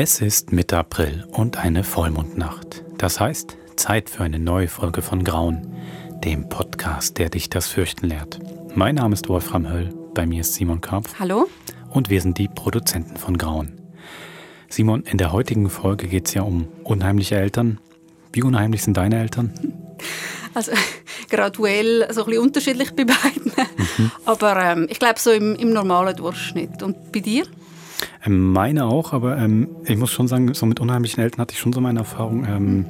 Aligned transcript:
Es 0.00 0.20
ist 0.20 0.52
Mitte 0.52 0.78
April 0.78 1.26
und 1.32 1.56
eine 1.56 1.82
Vollmondnacht. 1.82 2.84
Das 2.98 3.18
heißt, 3.18 3.56
Zeit 3.74 4.08
für 4.08 4.22
eine 4.22 4.38
neue 4.38 4.68
Folge 4.68 5.02
von 5.02 5.24
Grauen, 5.24 5.74
dem 6.22 6.48
Podcast, 6.48 7.18
der 7.18 7.30
dich 7.30 7.50
das 7.50 7.66
Fürchten 7.66 8.06
lehrt. 8.06 8.38
Mein 8.76 8.94
Name 8.94 9.14
ist 9.14 9.28
Wolfram 9.28 9.68
Höll, 9.68 9.92
bei 10.14 10.24
mir 10.24 10.42
ist 10.42 10.54
Simon 10.54 10.80
Karpf. 10.80 11.18
Hallo. 11.18 11.48
Und 11.90 12.10
wir 12.10 12.20
sind 12.20 12.38
die 12.38 12.46
Produzenten 12.46 13.16
von 13.16 13.38
Grauen. 13.38 13.72
Simon, 14.68 15.02
in 15.02 15.18
der 15.18 15.32
heutigen 15.32 15.68
Folge 15.68 16.06
geht 16.06 16.28
es 16.28 16.34
ja 16.34 16.42
um 16.42 16.68
unheimliche 16.84 17.34
Eltern. 17.34 17.80
Wie 18.32 18.44
unheimlich 18.44 18.84
sind 18.84 18.96
deine 18.96 19.18
Eltern? 19.18 19.52
Also 20.54 20.72
graduell 21.28 22.08
so 22.10 22.22
ein 22.22 22.26
bisschen 22.26 22.42
unterschiedlich 22.42 22.92
bei 22.92 23.04
beiden. 23.04 23.52
Mhm. 23.96 24.10
Aber 24.24 24.56
ähm, 24.56 24.86
ich 24.88 24.98
glaube 24.98 25.20
so 25.20 25.30
im, 25.30 25.54
im 25.56 25.72
normalen 25.72 26.16
Durchschnitt. 26.16 26.82
Und 26.82 27.12
bei 27.12 27.20
dir? 27.20 27.44
Ähm, 28.24 28.52
meine 28.52 28.86
auch, 28.86 29.12
aber 29.12 29.36
ähm, 29.38 29.68
ich 29.84 29.96
muss 29.96 30.10
schon 30.10 30.28
sagen, 30.28 30.52
so 30.54 30.66
mit 30.66 30.80
unheimlichen 30.80 31.22
Eltern 31.22 31.40
hatte 31.40 31.52
ich 31.52 31.60
schon 31.60 31.72
so 31.72 31.80
meine 31.80 32.00
Erfahrung. 32.00 32.44
Ähm, 32.44 32.86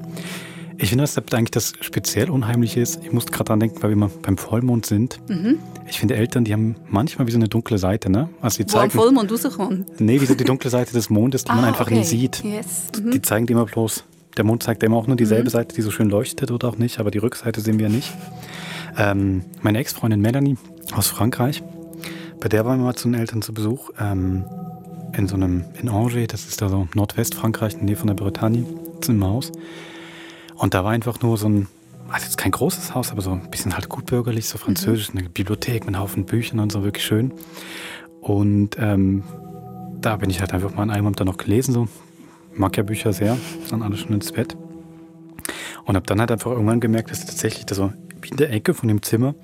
ich 0.80 0.90
finde, 0.90 1.02
dass 1.02 1.18
eigentlich 1.18 1.50
das 1.50 1.72
speziell 1.80 2.30
Unheimliche 2.30 2.80
ist. 2.80 3.00
Ich 3.02 3.12
musste 3.12 3.32
gerade 3.32 3.44
daran 3.44 3.60
denken, 3.60 3.82
weil 3.82 3.90
wir 3.90 3.96
mal 3.96 4.10
beim 4.22 4.38
Vollmond 4.38 4.86
sind. 4.86 5.18
Mhm. 5.28 5.58
Ich 5.88 5.98
finde, 5.98 6.14
Eltern, 6.14 6.44
die 6.44 6.52
haben 6.52 6.76
manchmal 6.88 7.26
wie 7.26 7.32
so 7.32 7.38
eine 7.38 7.48
dunkle 7.48 7.78
Seite, 7.78 8.10
ne? 8.10 8.28
Also 8.40 8.58
die 8.58 8.66
zeigen, 8.66 8.94
Wo 8.94 9.00
am 9.00 9.04
Vollmond 9.06 9.32
rauskommt? 9.32 10.00
Nee, 10.00 10.20
wie 10.20 10.26
so 10.26 10.36
die 10.36 10.44
dunkle 10.44 10.70
Seite 10.70 10.92
des 10.92 11.10
Mondes, 11.10 11.42
die 11.44 11.50
ah, 11.50 11.56
man 11.56 11.64
einfach 11.64 11.86
okay. 11.86 11.96
nie 11.98 12.04
sieht. 12.04 12.44
Yes. 12.44 12.84
Mhm. 13.02 13.10
Die 13.10 13.22
zeigen 13.22 13.46
die 13.46 13.54
immer 13.54 13.66
bloß. 13.66 14.04
Der 14.36 14.44
Mond 14.44 14.62
zeigt 14.62 14.84
immer 14.84 14.96
auch 14.96 15.08
nur 15.08 15.16
dieselbe 15.16 15.44
mhm. 15.44 15.50
Seite, 15.50 15.74
die 15.74 15.82
so 15.82 15.90
schön 15.90 16.08
leuchtet 16.08 16.52
oder 16.52 16.68
auch 16.68 16.78
nicht, 16.78 17.00
aber 17.00 17.10
die 17.10 17.18
Rückseite 17.18 17.60
sehen 17.60 17.80
wir 17.80 17.88
nicht. 17.88 18.12
Ähm, 18.96 19.42
meine 19.62 19.78
Ex-Freundin 19.78 20.20
Melanie 20.20 20.56
aus 20.94 21.08
Frankreich, 21.08 21.64
bei 22.38 22.48
der 22.48 22.64
waren 22.64 22.78
wir 22.78 22.84
mal 22.84 22.94
zu 22.94 23.08
den 23.08 23.14
Eltern 23.18 23.42
zu 23.42 23.52
Besuch. 23.52 23.90
Ähm, 23.98 24.44
in 25.16 25.28
so 25.28 25.34
einem, 25.34 25.64
in 25.80 25.88
Angers, 25.88 26.26
das 26.28 26.46
ist 26.46 26.60
da 26.62 26.68
so 26.68 26.88
Nordwestfrankreich, 26.94 27.74
in 27.74 27.78
der 27.80 27.86
Nähe 27.86 27.96
von 27.96 28.06
der 28.08 28.14
Bretagne, 28.14 28.64
zu 29.00 29.12
einem 29.12 29.24
Haus. 29.24 29.52
Und 30.54 30.74
da 30.74 30.84
war 30.84 30.90
einfach 30.90 31.20
nur 31.22 31.36
so 31.38 31.48
ein, 31.48 31.68
also 32.08 32.24
jetzt 32.24 32.36
kein 32.36 32.52
großes 32.52 32.94
Haus, 32.94 33.10
aber 33.12 33.22
so 33.22 33.30
ein 33.30 33.50
bisschen 33.50 33.74
halt 33.74 33.88
gutbürgerlich, 33.88 34.48
so 34.48 34.58
französisch, 34.58 35.12
mhm. 35.12 35.20
eine 35.20 35.28
Bibliothek 35.28 35.86
mit 35.86 35.94
einem 35.94 36.02
Haufen 36.02 36.24
Büchern 36.24 36.58
und 36.58 36.72
so, 36.72 36.82
wirklich 36.82 37.04
schön. 37.04 37.32
Und 38.20 38.76
ähm, 38.78 39.22
da 40.00 40.16
bin 40.16 40.30
ich 40.30 40.40
halt 40.40 40.52
einfach 40.52 40.74
mal 40.74 40.82
an 40.82 40.90
einem 40.90 41.06
Abend 41.06 41.20
dann 41.20 41.26
noch 41.26 41.38
gelesen, 41.38 41.72
so. 41.72 41.88
Mag 42.54 42.76
ja 42.76 42.82
Bücher 42.82 43.12
sehr, 43.12 43.36
dann 43.70 43.82
alle 43.82 43.96
schon 43.96 44.12
ins 44.12 44.32
Bett. 44.32 44.56
Und 45.84 45.94
habe 45.94 46.06
dann 46.06 46.18
halt 46.18 46.32
einfach 46.32 46.50
irgendwann 46.50 46.80
gemerkt, 46.80 47.10
dass 47.10 47.24
tatsächlich 47.24 47.66
da 47.66 47.74
so 47.74 47.92
in 48.28 48.36
der 48.36 48.52
Ecke 48.52 48.74
von 48.74 48.88
dem 48.88 49.00
Zimmer 49.02 49.34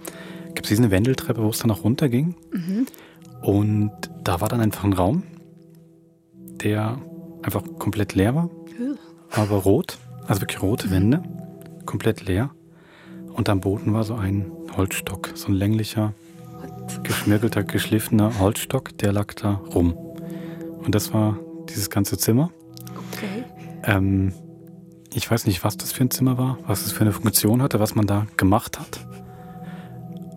gibt 0.54 0.66
es 0.66 0.76
diese 0.76 0.90
Wendeltreppe, 0.90 1.42
wo 1.42 1.48
es 1.48 1.58
dann 1.58 1.70
auch 1.70 1.84
runterging. 1.84 2.34
Mhm. 2.52 2.86
Und 3.40 3.92
da 4.24 4.40
war 4.40 4.48
dann 4.48 4.60
einfach 4.60 4.84
ein 4.84 4.92
Raum, 4.92 5.22
der 6.64 6.98
einfach 7.42 7.62
komplett 7.78 8.14
leer 8.14 8.34
war, 8.34 8.50
aber 9.30 9.56
rot. 9.56 9.98
Also 10.26 10.40
wirklich 10.40 10.62
rote 10.62 10.90
Wände, 10.90 11.22
komplett 11.84 12.24
leer. 12.26 12.50
Und 13.34 13.48
am 13.48 13.60
Boden 13.60 13.92
war 13.92 14.04
so 14.04 14.14
ein 14.14 14.50
Holzstock, 14.76 15.30
so 15.34 15.48
ein 15.48 15.54
länglicher, 15.54 16.14
geschmirgelter, 17.02 17.62
geschliffener 17.62 18.38
Holzstock, 18.38 18.96
der 18.98 19.12
lag 19.12 19.34
da 19.34 19.60
rum. 19.74 19.92
Und 19.92 20.94
das 20.94 21.12
war 21.12 21.38
dieses 21.68 21.90
ganze 21.90 22.16
Zimmer. 22.16 22.50
Okay. 23.12 23.44
Ähm, 23.82 24.32
ich 25.12 25.30
weiß 25.30 25.46
nicht, 25.46 25.62
was 25.64 25.76
das 25.76 25.92
für 25.92 26.04
ein 26.04 26.10
Zimmer 26.10 26.38
war, 26.38 26.58
was 26.66 26.86
es 26.86 26.92
für 26.92 27.02
eine 27.02 27.12
Funktion 27.12 27.62
hatte, 27.62 27.80
was 27.80 27.94
man 27.94 28.06
da 28.06 28.26
gemacht 28.36 28.78
hat. 28.80 29.06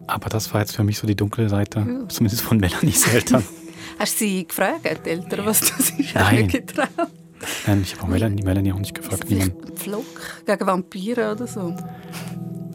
Aber 0.08 0.30
das 0.30 0.53
war 0.53 0.61
jetzt 0.61 0.75
für 0.75 0.83
mich 0.83 0.98
so 0.98 1.08
die 1.08 1.16
dunkle 1.16 1.50
Seite, 1.50 1.80
ja. 1.80 2.08
zumindest 2.09 2.42
von 2.42 2.58
Melanies 2.58 3.08
Eltern. 3.14 3.44
Hast 3.99 4.21
du 4.21 4.25
sie 4.25 4.47
gefragt, 4.47 5.05
die 5.05 5.09
Eltern, 5.09 5.45
was 5.45 5.61
das 5.61 5.89
ist? 5.91 6.15
Nein. 6.15 6.47
Getraut? 6.47 6.89
Nein, 7.65 7.81
ich 7.83 7.93
habe 7.93 8.03
auch 8.03 8.07
Melanie, 8.07 8.43
Melanie 8.43 8.71
auch 8.71 8.79
nicht 8.79 8.95
gefragt. 8.95 9.23
Ist 9.23 9.29
niemand. 9.29 9.79
Pflock 9.79 10.05
gegen 10.45 10.67
Vampire 10.67 11.31
oder 11.31 11.47
so? 11.47 11.75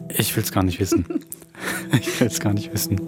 Ich 0.09 0.35
will 0.35 0.43
es 0.43 0.51
gar 0.51 0.63
nicht 0.63 0.79
wissen. 0.79 1.05
ich 1.91 2.19
will 2.19 2.27
es 2.27 2.39
gar 2.39 2.53
nicht 2.53 2.71
wissen. 2.73 2.99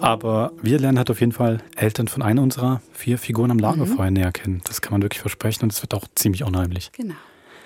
Aber 0.00 0.52
wir 0.60 0.78
lernen 0.78 0.98
halt 0.98 1.10
auf 1.10 1.20
jeden 1.20 1.32
Fall 1.32 1.58
Eltern 1.76 2.08
von 2.08 2.22
einer 2.22 2.42
unserer 2.42 2.80
vier 2.92 3.18
Figuren 3.18 3.50
am 3.50 3.58
Lagerfeuer 3.58 4.10
mhm. 4.10 4.14
näher 4.14 4.32
kennen. 4.32 4.60
Das 4.64 4.80
kann 4.80 4.92
man 4.92 5.02
wirklich 5.02 5.20
versprechen 5.20 5.64
und 5.64 5.72
es 5.72 5.80
wird 5.82 5.94
auch 5.94 6.06
ziemlich 6.14 6.44
unheimlich. 6.44 6.90
Genau. 6.92 7.14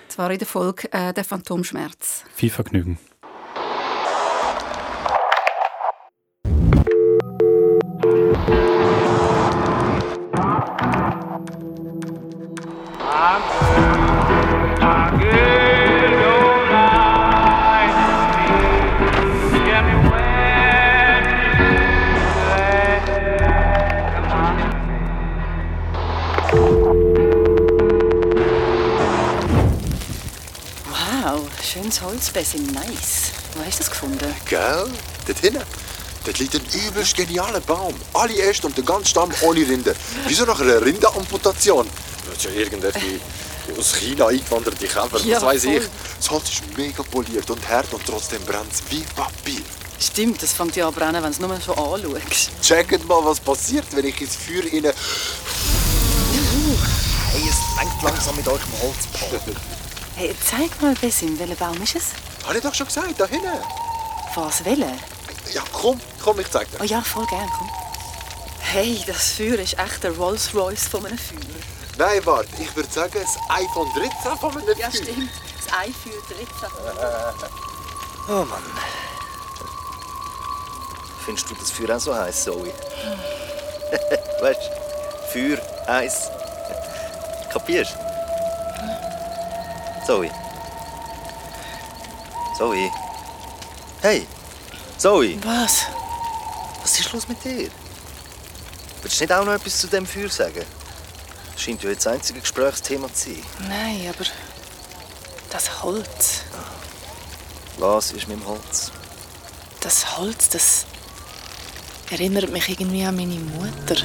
Das 0.07 0.17
war 0.17 0.31
in 0.31 0.37
der 0.37 0.47
Folge 0.47 0.91
äh, 0.93 1.13
«Der 1.13 1.23
Phantomschmerz». 1.23 2.23
Viel 2.33 2.49
Vergnügen. 2.49 2.97
Holzfäss 32.17 32.55
in 32.55 32.65
nice. 32.73 33.31
Wo 33.53 33.63
hast 33.63 33.75
du 33.75 33.83
das 33.83 33.91
gefunden? 33.91 34.33
Gell? 34.49 34.89
Dort 35.27 35.37
hinten. 35.37 35.61
Dort 36.25 36.39
liegt 36.39 36.55
ein 36.55 36.65
übelst 36.73 37.15
genialer 37.15 37.59
Baum. 37.59 37.93
Alle 38.11 38.35
Äste 38.41 38.65
und 38.65 38.75
der 38.75 38.83
ganze 38.83 39.11
Stamm 39.11 39.31
ohne 39.41 39.59
Rinde. 39.59 39.95
Wieso 40.25 40.45
nach 40.45 40.59
einer 40.59 40.81
Rindenamputation? 40.81 41.87
Das 42.27 42.37
ist 42.37 42.45
ja 42.45 42.51
irgendwie 42.59 43.21
aus 43.77 43.95
China 43.97 44.29
eingewanderte 44.29 44.87
Käfer, 44.87 45.19
ja, 45.25 45.35
was 45.35 45.43
weiß 45.43 45.63
ich. 45.65 45.83
Das 46.17 46.31
Holz 46.31 46.49
ist 46.49 46.63
mega 46.75 47.03
poliert 47.03 47.47
und 47.51 47.69
hart 47.69 47.93
und 47.93 48.03
trotzdem 48.03 48.41
brennt 48.45 48.73
es 48.73 48.81
wie 48.89 49.01
Papier. 49.15 49.61
Stimmt, 49.99 50.41
das 50.41 50.53
fängt 50.53 50.75
ja 50.75 50.87
an 50.87 50.95
brennen, 50.95 51.21
wenn 51.21 51.21
du 51.21 51.29
es 51.29 51.39
nur 51.39 51.61
schon 51.61 51.77
anschaust. 51.77 52.49
Checkt 52.63 53.07
mal, 53.07 53.23
was 53.23 53.39
passiert, 53.39 53.85
wenn 53.91 54.05
ich 54.05 54.19
ins 54.19 54.35
Feuer 54.37 54.63
rein... 54.63 54.91
Hey, 57.31 57.43
es 57.47 57.57
lenkt 57.77 58.01
langsam 58.01 58.35
mit 58.35 58.47
eurem 58.47 58.71
Holzpfahl. 58.81 59.55
Hey, 60.17 60.35
zeig 60.43 60.81
mal, 60.81 60.95
Bessim, 60.95 61.37
welcher 61.37 61.53
Baum 61.53 61.79
ist 61.79 61.95
es? 61.95 62.05
Habe 62.43 62.57
ich 62.57 62.63
doch 62.63 62.73
schon 62.73 62.87
gesagt, 62.87 63.19
da 63.19 63.27
hinten. 63.27 63.51
Was, 64.33 64.65
welcher? 64.65 64.91
Ja, 65.53 65.61
komm, 65.71 66.01
komm, 66.19 66.39
ich 66.39 66.49
zeig 66.49 66.71
dir. 66.71 66.77
Oh 66.81 66.83
ja, 66.83 67.03
voll 67.03 67.27
gern, 67.27 67.47
komm. 67.55 67.69
Hey, 68.59 69.03
das 69.05 69.33
Feuer 69.33 69.59
ist 69.59 69.77
echt 69.77 70.03
der 70.03 70.17
Rolls 70.17 70.55
Royce 70.55 70.87
von 70.87 71.05
einem 71.05 71.19
Feuer. 71.19 71.37
Nein, 71.99 72.25
warte, 72.25 72.49
ich 72.59 72.75
würde 72.75 72.91
sagen, 72.91 73.13
das 73.13 73.37
iPhone 73.47 73.87
13 73.93 74.37
von 74.39 74.51
einem 74.53 74.63
Feuer. 74.63 74.75
Ja, 74.79 74.89
stimmt. 74.89 75.29
Das 75.63 75.79
iPhone 75.81 76.13
13. 76.27 76.69
oh 78.29 78.45
Mann. 78.45 78.63
Findest 81.25 81.47
du 81.47 81.53
das 81.53 81.69
Feuer 81.69 81.95
auch 81.95 81.99
so 81.99 82.15
heiß, 82.15 82.43
Zoe? 82.43 82.73
weißt 84.41 84.61
du, 84.61 85.31
Feuer, 85.31 85.59
heiß. 85.87 86.31
Kapierst 87.53 87.93
du? 87.93 88.16
Zoe. 90.07 90.31
Zoe. 92.57 92.89
Hey, 94.01 94.25
Zoe. 94.97 95.37
Was? 95.43 95.87
Was 96.81 96.97
ist 96.97 97.11
los 97.11 97.27
mit 97.27 97.43
dir? 97.43 97.69
Willst 99.01 99.19
du 99.19 99.23
nicht 99.25 99.33
auch 99.33 99.43
noch 99.43 99.51
etwas 99.51 99.77
zu 99.77 99.87
dem 99.87 100.05
Feuer 100.05 100.29
sagen? 100.29 100.63
Das 101.51 101.61
scheint 101.61 101.83
ja 101.83 101.89
jetzt 101.89 102.05
das 102.05 102.13
einzige 102.13 102.39
Gesprächsthema 102.39 103.13
zu 103.13 103.31
sein. 103.31 103.43
Nein, 103.67 104.07
aber 104.07 104.23
das 105.49 105.83
Holz. 105.83 106.43
Was 107.77 108.13
ist 108.13 108.29
mit 108.29 108.39
dem 108.39 108.47
Holz? 108.47 108.93
Das 109.81 110.17
Holz, 110.17 110.47
das 110.47 110.85
erinnert 112.11 112.49
mich 112.49 112.69
irgendwie 112.69 113.03
an 113.03 113.17
meine 113.17 113.35
Mutter. 113.35 113.97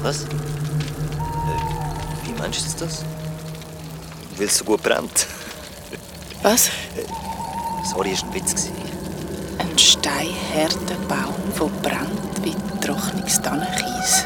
Was? 0.00 0.22
Äh, 0.22 0.28
wie 2.24 2.32
meinst 2.40 2.80
du 2.80 2.86
das? 2.86 3.04
Weil 4.36 4.46
es 4.46 4.58
so 4.58 4.64
gut 4.64 4.82
brennt. 4.82 5.26
Was? 6.42 6.70
Sorry, 7.92 8.10
das 8.12 8.22
war 8.22 8.28
ein 8.30 8.34
Witz. 8.34 8.68
Ein 9.58 9.78
steinharter 9.78 10.96
Baum, 11.08 11.34
der 11.58 11.90
brennt 11.90 12.44
wie 12.44 12.54
trockenes 12.84 13.40
Tannenkies. 13.40 14.24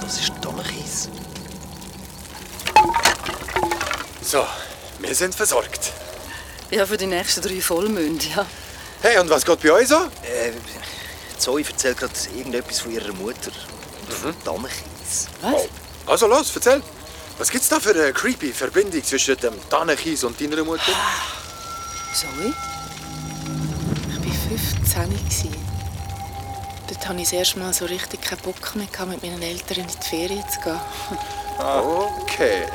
Das 0.00 0.20
ist 0.20 0.32
Tannenkies. 0.42 1.08
So, 4.22 4.46
wir 4.98 5.14
sind 5.14 5.34
versorgt. 5.34 5.92
Ja, 6.70 6.84
für 6.86 6.96
die 6.96 7.06
nächsten 7.06 7.40
drei 7.42 7.60
Vollmond, 7.60 8.34
ja. 8.34 8.44
Hey, 9.00 9.18
und 9.18 9.30
was 9.30 9.44
geht 9.44 9.62
bei 9.62 9.72
euch 9.72 9.88
so? 9.88 9.96
Äh, 10.22 10.52
Zoe 11.38 11.62
erzählt 11.62 11.98
gerade 11.98 12.12
irgendetwas 12.36 12.80
von 12.80 12.92
ihrer 12.92 13.12
Mutter. 13.12 13.52
Mhm. 14.22 14.34
Tannenkies. 14.44 15.28
Was? 15.40 15.54
Oh. 15.54 15.68
Also 16.10 16.26
los, 16.26 16.50
erzähl. 16.54 16.82
Was 17.38 17.50
gibt's 17.52 17.68
da 17.68 17.78
für 17.78 17.90
eine 17.90 18.12
creepy 18.12 18.52
Verbindung 18.52 19.04
zwischen 19.04 19.36
dem 19.36 19.54
Tannenkies 19.70 20.24
und 20.24 20.40
deiner 20.40 20.64
Mutter? 20.64 20.92
Zoe? 22.12 22.52
Ich 24.26 24.94
war 24.96 25.06
15. 25.06 25.54
Dort 26.88 27.08
hatte 27.08 27.18
ich 27.18 27.24
das 27.24 27.32
erste 27.32 27.60
Mal 27.60 27.72
so 27.72 27.84
richtig 27.84 28.22
keinen 28.22 28.40
Bock 28.40 28.74
mehr, 28.74 28.88
mit 29.06 29.22
meinen 29.22 29.42
Eltern 29.42 29.78
in 29.78 29.86
die 29.86 30.08
Ferien 30.08 30.44
zu 30.48 30.60
gehen. 30.60 30.80
Okay. 31.58 32.66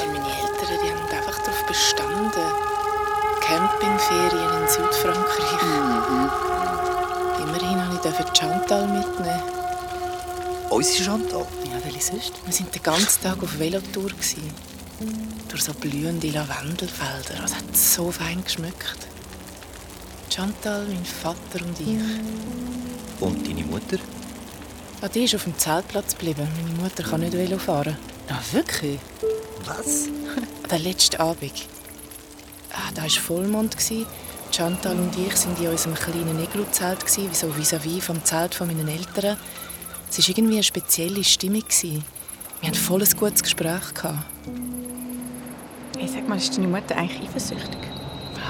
Aber 0.00 0.12
meine 0.12 0.28
Eltern 0.28 0.78
die 0.82 0.90
haben 0.90 1.18
einfach 1.18 1.38
darauf 1.44 1.66
bestanden. 1.66 2.32
Campingferien 3.42 4.62
in 4.62 4.68
Südfrankreich. 4.68 5.62
Mhm. 5.62 6.30
Immerhin 7.42 8.00
durfte 8.02 8.24
ich 8.32 8.38
Chantal 8.38 8.86
mitnehmen. 8.86 9.42
Unsere 10.70 11.04
Chantal? 11.04 11.46
Sonst? 12.00 12.32
Wir 12.44 12.52
waren 12.52 12.70
den 12.72 12.82
ganzen 12.82 13.22
Tag 13.22 13.42
auf 13.42 13.58
Velotour. 13.58 14.10
Durch 15.48 15.62
so 15.62 15.72
blühende 15.74 16.30
Lavendelfelder. 16.30 17.44
Es 17.44 17.54
hat 17.54 17.76
so 17.76 18.10
fein 18.10 18.42
geschmückt. 18.44 18.98
Chantal, 20.28 20.84
mein 20.86 21.04
Vater 21.04 21.64
und 21.64 21.80
ich. 21.80 23.20
Und 23.20 23.46
deine 23.46 23.64
Mutter? 23.64 23.98
Ah, 25.00 25.08
die 25.08 25.24
ist 25.24 25.34
auf 25.34 25.44
dem 25.44 25.56
Zeltplatz 25.56 26.12
geblieben. 26.12 26.48
Meine 26.56 26.82
Mutter 26.82 27.02
kann 27.02 27.20
nicht 27.20 27.34
Velo 27.34 27.58
fahren. 27.58 27.96
Ah, 28.28 28.40
wirklich? 28.52 28.98
Was? 29.64 30.08
Der 30.70 30.78
letzte 30.78 31.20
Abend. 31.20 31.66
Ah, 32.72 32.90
da 32.94 33.02
war 33.02 33.10
Vollmond. 33.10 33.76
Chantal 34.50 34.96
und 34.96 35.16
ich 35.18 35.34
waren 35.46 35.64
in 35.64 35.68
unserem 35.68 35.94
kleinen 35.94 36.42
Iglu-Zelt, 36.42 37.08
so 37.08 37.48
vis-à-vis 37.48 38.04
vom 38.04 38.24
Zelt 38.24 38.58
meiner 38.60 38.88
Eltern. 38.88 39.36
Es 40.16 40.28
war 40.28 40.38
irgendwie 40.38 40.54
eine 40.54 40.62
spezielle 40.62 41.24
Stimmung. 41.24 41.64
Wir 41.82 42.00
hatten 42.62 42.74
voll 42.74 43.02
ein 43.02 43.16
gutes 43.16 43.42
Gespräch. 43.42 43.82
Hey, 45.98 46.06
sag 46.06 46.28
mal, 46.28 46.36
ist 46.36 46.56
deine 46.56 46.68
Mutter 46.68 46.96
eigentlich 46.96 47.28
eifersüchtig? 47.28 47.80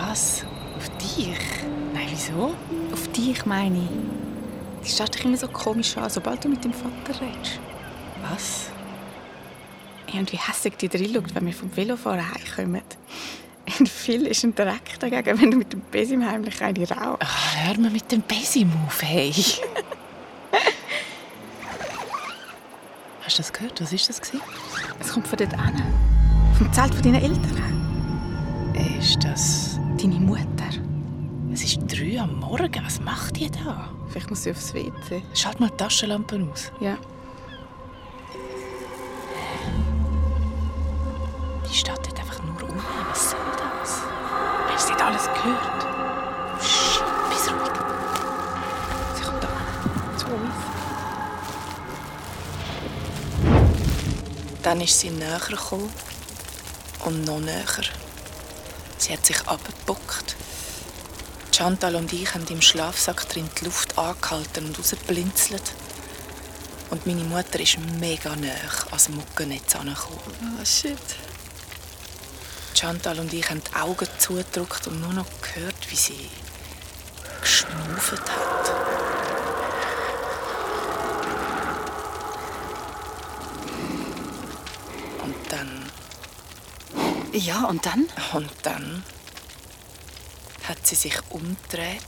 Was? 0.06 0.44
Auf 0.76 0.90
dich? 0.99 1.38
Nein, 1.94 2.06
wieso? 2.11 2.55
Auf 2.93 3.08
dich, 3.12 3.46
meine 3.46 3.78
ich. 3.78 4.87
Die 4.87 4.94
schaut 4.94 5.14
dich 5.14 5.25
immer 5.25 5.38
so 5.38 5.49
komisch 5.49 5.96
an, 5.96 6.11
sobald 6.11 6.44
du 6.44 6.50
mit 6.50 6.62
dem 6.62 6.75
Vater 6.75 7.19
redest. 7.19 7.58
Was? 8.31 8.66
Ja, 10.12 10.20
und 10.20 10.31
wie 10.32 10.37
hässlich 10.37 10.76
die 10.76 10.90
drin 10.90 11.14
schaut, 11.14 11.34
wenn 11.34 11.46
wir 11.46 11.55
vom 11.55 11.75
Velofahren 11.75 12.20
heimkommen. 12.31 12.82
Und 13.78 13.88
viel 13.88 14.26
ist 14.26 14.44
ein 14.44 14.55
Dreck 14.55 15.00
dagegen, 15.00 15.40
wenn 15.40 15.50
du 15.50 15.56
mit 15.56 15.72
dem 15.72 15.81
Besim 15.90 16.31
heimlich 16.31 16.61
eine 16.61 16.87
rauchst. 16.90 17.20
Ach, 17.20 17.56
hör 17.56 17.81
mal 17.81 17.90
mit 17.90 18.12
dem 18.12 18.20
Besim 18.20 18.70
auf, 18.87 19.02
hey. 19.02 19.32
Hast 23.25 23.38
du 23.38 23.43
das 23.43 23.53
gehört? 23.55 23.81
Was 23.81 23.91
war 23.91 23.99
das? 24.06 24.32
Es 25.00 25.12
kommt 25.12 25.26
von 25.26 25.38
dort 25.38 25.55
an. 25.55 25.82
Vom 26.59 26.71
Zelt 26.75 26.94
von 26.94 27.03
deinen 27.03 27.23
Eltern. 27.23 28.75
Ist 28.99 29.25
das... 29.25 29.81
Deine 29.99 30.21
Mutter? 30.21 30.44
Es 31.50 31.65
ist 31.65 31.79
drei 31.87 32.21
am 32.21 32.38
Morgen. 32.41 32.85
Was 32.85 33.00
macht 33.00 33.38
ihr 33.38 33.50
da? 33.50 33.88
Vielleicht 34.09 34.29
muss 34.29 34.43
sie 34.43 34.50
aufs 34.50 34.75
WC. 34.75 35.23
Schalt 35.32 35.59
mal 35.59 35.71
die 35.71 35.76
Taschenlampe 35.79 36.47
aus. 36.53 36.71
Ja. 36.81 36.99
Die 41.67 41.75
steht 41.75 41.97
dort 41.97 42.21
einfach 42.21 42.43
nur 42.44 42.61
rum. 42.61 42.76
Was 43.09 43.31
soll 43.31 43.41
das? 43.56 44.03
Hast 44.69 44.88
du 44.88 44.93
nicht 44.93 45.03
alles 45.03 45.25
gehört? 45.29 45.74
Dann 54.64 54.81
ist 54.81 54.99
sie 54.99 55.11
näher 55.11 55.40
gekommen. 55.49 55.93
Und 57.05 57.25
noch 57.25 57.38
näher. 57.38 57.64
Sie 58.99 59.12
hat 59.12 59.25
sich 59.25 59.40
abgebockt. 59.46 60.34
Chantal 61.55 61.94
und 61.94 62.12
ich 62.12 62.34
haben 62.34 62.46
im 62.49 62.61
Schlafsack 62.61 63.28
drin 63.28 63.49
die 63.61 63.66
Luft 63.66 63.96
angehalten 63.96 64.66
und 64.66 64.78
rausgeblinzelt. 64.78 65.62
Und 66.90 67.06
meine 67.06 67.22
Mutter 67.22 67.61
ist 67.61 67.78
mega 68.00 68.34
nah 68.34 68.49
ans 68.87 69.08
Muckennetz 69.08 69.76
angekommen. 69.76 70.58
Oh, 70.61 70.64
shit. 70.64 70.99
Chantal 72.75 73.20
und 73.20 73.32
ich 73.32 73.49
haben 73.49 73.62
die 73.62 73.76
Augen 73.76 74.08
zugedrückt 74.19 74.87
und 74.88 75.00
nur 75.00 75.12
noch 75.12 75.26
gehört, 75.43 75.90
wie 75.90 75.96
sie 75.96 76.28
geschnauft 77.40 78.12
hat. 78.12 78.72
Und 85.22 85.37
dann... 85.50 85.90
Ja, 87.35 87.65
und 87.65 87.85
dann? 87.85 88.07
Und 88.33 88.51
dann 88.63 89.03
hat 90.69 90.87
sie 90.87 90.95
sich 90.95 91.17
umgedreht 91.31 92.01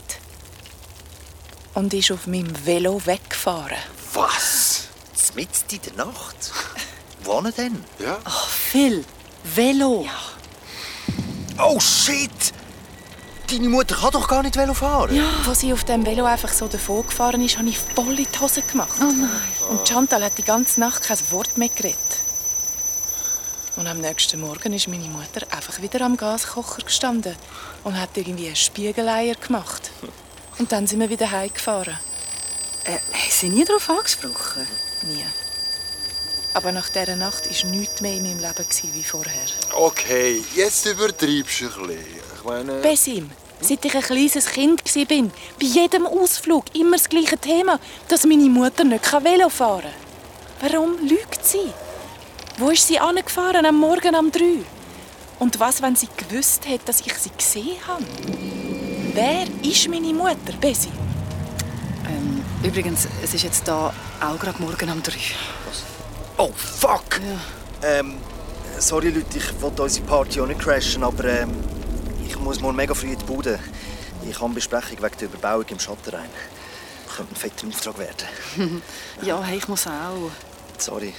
und 1.74 1.92
ist 1.92 2.10
auf 2.12 2.26
meinem 2.26 2.64
Velo 2.64 3.04
weggefahren. 3.04 3.78
Was? 4.14 4.88
Mitten 5.36 5.74
in 5.74 5.82
der 5.82 6.06
Nacht? 6.06 6.50
Wo 7.22 7.42
denn? 7.42 7.84
Ja. 7.98 8.16
Ach, 8.24 8.48
Phil, 8.48 9.04
Velo. 9.44 10.06
Ja. 10.06 11.62
Oh 11.62 11.78
shit! 11.78 12.54
Deine 13.50 13.68
Mutter 13.68 13.96
kann 13.96 14.12
doch 14.12 14.26
gar 14.26 14.42
nicht 14.42 14.56
Velo 14.56 14.72
fahren. 14.72 15.14
Ja. 15.14 15.24
Als 15.46 15.60
sie 15.60 15.74
auf 15.74 15.84
dem 15.84 16.06
Velo 16.06 16.24
einfach 16.24 16.52
so 16.52 16.68
davon 16.68 17.06
gefahren 17.06 17.44
ist, 17.44 17.58
habe 17.58 17.68
ich 17.68 17.78
voll 17.78 18.18
in 18.18 18.26
die 18.32 18.38
Hose 18.40 18.62
gemacht. 18.62 18.96
Oh 18.98 19.04
nein. 19.04 19.30
Und 19.68 19.86
Chantal 19.86 20.24
hat 20.24 20.38
die 20.38 20.42
ganze 20.42 20.80
Nacht 20.80 21.02
kein 21.02 21.18
Wort 21.30 21.58
mehr 21.58 21.68
geredet. 21.68 21.98
Und 23.76 23.86
am 23.86 24.00
nächsten 24.00 24.40
Morgen 24.40 24.72
ist 24.72 24.88
meine 24.88 25.08
Mutter 25.08 25.46
einfach 25.50 25.82
wieder 25.82 26.00
am 26.00 26.16
Gaskocher 26.16 26.82
gestanden 26.82 27.36
und 27.84 28.00
hat 28.00 28.16
irgendwie 28.16 28.54
Spiegeleier 28.56 29.34
gemacht. 29.34 29.90
Und 30.58 30.72
dann 30.72 30.86
sind 30.86 31.00
wir 31.00 31.10
wieder 31.10 31.30
heimgefahren. 31.30 31.98
Äh, 32.84 32.92
haben 32.92 33.30
Sie 33.30 33.48
nie 33.50 33.64
darauf 33.64 33.90
angesprochen? 33.90 34.66
Nie. 35.02 35.26
Aber 36.54 36.72
nach 36.72 36.88
dieser 36.88 37.16
Nacht 37.16 37.44
war 37.44 37.70
nichts 37.70 38.00
mehr 38.00 38.14
in 38.14 38.22
meinem 38.22 38.40
Leben 38.40 38.66
wie 38.94 39.04
vorher. 39.04 39.46
Okay, 39.74 40.42
jetzt 40.54 40.86
übertreibst 40.86 41.60
du 41.60 41.66
ein 41.66 41.88
bisschen. 41.88 41.98
Ich 42.38 42.44
meine... 42.44 42.80
Besim, 42.80 43.30
seit 43.60 43.84
ich 43.84 43.94
ein 43.94 44.00
kleines 44.00 44.46
Kind 44.46 44.82
war, 44.82 45.04
bei 45.04 45.66
jedem 45.66 46.06
Ausflug 46.06 46.64
immer 46.74 46.96
das 46.96 47.10
gleiche 47.10 47.36
Thema, 47.36 47.78
dass 48.08 48.24
meine 48.24 48.48
Mutter 48.48 48.84
nicht 48.84 49.12
Velo 49.12 49.50
fahren 49.50 49.82
kann. 49.82 50.72
Warum 50.72 51.06
lügt 51.06 51.46
sie? 51.46 51.72
Wo 52.58 52.70
ist 52.70 52.86
sie 52.86 52.98
angefahren 52.98 53.66
am 53.66 53.78
Morgen 53.78 54.14
um 54.14 54.32
drei? 54.32 54.60
Und 55.38 55.60
was, 55.60 55.82
wenn 55.82 55.94
sie 55.94 56.08
gewusst 56.16 56.66
hätte, 56.66 56.86
dass 56.86 57.02
ich 57.02 57.12
sie 57.12 57.30
gesehen 57.36 57.76
habe? 57.86 58.02
Wer 59.12 59.46
ist 59.62 59.86
meine 59.90 60.14
Mutter, 60.14 60.54
Bessi? 60.58 60.88
Ähm, 62.08 62.42
übrigens, 62.62 63.08
es 63.22 63.34
ist 63.34 63.42
jetzt 63.42 63.68
da 63.68 63.92
auch 64.22 64.38
gerade 64.38 64.60
morgen 64.62 64.90
um 64.90 65.02
drei. 65.02 65.20
Was? 65.66 65.82
Oh, 66.38 66.50
fuck! 66.54 67.20
Ja. 67.82 67.98
Ähm, 67.98 68.16
sorry 68.78 69.10
Leute, 69.10 69.36
ich 69.36 69.60
wollte 69.60 69.82
unsere 69.82 70.06
Party 70.06 70.40
auch 70.40 70.46
nicht 70.46 70.60
crashen, 70.60 71.04
aber 71.04 71.24
ähm, 71.24 71.50
ich 72.26 72.38
muss 72.38 72.58
morgen 72.60 72.76
mega 72.76 72.94
früh 72.94 73.12
in 73.12 73.18
die 73.18 73.24
Bude. 73.26 73.58
Ich 74.26 74.36
habe 74.36 74.46
eine 74.46 74.54
Besprechung 74.54 75.02
wegen 75.02 75.18
der 75.18 75.28
Überbauung 75.28 75.66
im 75.68 75.78
Schattenrhein. 75.78 76.30
Könnte 77.14 77.34
ein 77.34 77.36
fetter 77.36 77.66
Auftrag 77.68 77.98
werden. 77.98 78.82
ja, 79.22 79.42
hey, 79.42 79.58
ich 79.58 79.68
muss 79.68 79.86
auch. 79.86 80.30
Sorry. 80.78 81.12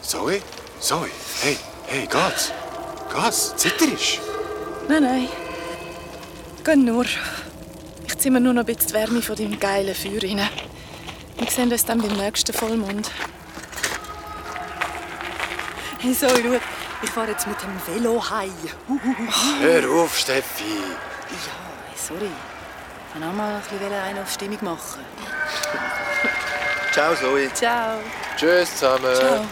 Sorry? 0.00 0.40
Zoe, 0.80 1.10
hey, 1.42 1.56
hey, 1.86 2.06
geht's? 2.06 2.52
Geht's? 3.12 3.56
Zitterst 3.56 4.20
Nein, 4.88 5.02
nein. 5.02 5.28
Geh 6.64 6.76
nur. 6.76 7.04
Ich 8.06 8.18
ziehe 8.18 8.30
mir 8.30 8.40
nur 8.40 8.52
noch 8.52 8.62
ein 8.62 8.66
bisschen 8.66 8.88
die 8.88 8.94
Wärme 8.94 9.20
von 9.20 9.34
deinem 9.34 9.58
geilen 9.58 9.94
Feuer 9.94 10.22
rein. 10.22 10.48
Wir 11.36 11.50
sehen 11.50 11.72
uns 11.72 11.84
dann 11.84 12.00
beim 12.00 12.16
nächsten 12.16 12.52
Vollmond. 12.52 13.10
Hey, 15.98 16.14
Zoe, 16.14 16.30
schau. 16.30 16.60
Ich 17.02 17.10
fahre 17.10 17.30
jetzt 17.30 17.46
mit 17.46 17.56
dem 17.60 17.94
Velo 17.94 18.22
heim. 18.30 18.52
Hör 19.60 19.90
auf, 19.90 20.16
Steffi. 20.16 20.64
Ja, 21.30 21.96
sorry. 21.96 22.30
Ich 23.08 23.14
wollte 23.14 23.28
auch 23.28 23.34
mal 23.34 23.56
ein 23.56 23.62
bisschen 23.62 23.92
einen 23.92 24.18
auf 24.20 24.32
Stimmung 24.32 24.58
machen. 24.62 25.04
Ciao, 26.92 27.14
Zoe. 27.14 27.52
Ciao. 27.52 27.98
Tschüss 28.36 28.76
zusammen. 28.76 29.14
Ciao. 29.14 29.44